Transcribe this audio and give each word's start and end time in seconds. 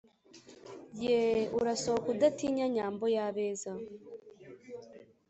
Yeeeee, 1.01 1.51
urasohoke 1.59 2.07
udatinya 2.15 2.65
nyambo 2.75 3.05
yabeza 3.15 3.71